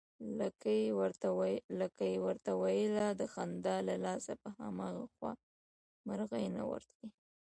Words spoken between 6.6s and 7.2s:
ورتلې